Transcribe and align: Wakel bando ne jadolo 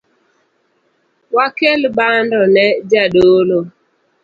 Wakel 1.35 1.81
bando 1.97 2.39
ne 2.55 2.65
jadolo 2.89 3.59